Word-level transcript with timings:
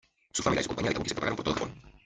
Su 0.33 0.41
fama 0.41 0.55
y 0.55 0.55
la 0.55 0.59
de 0.61 0.63
su 0.63 0.69
compañía 0.69 0.89
de 0.89 0.93
kabuki 0.95 1.09
se 1.09 1.13
propagaron 1.13 1.35
por 1.35 1.45
todo 1.45 1.53
Japón. 1.53 1.73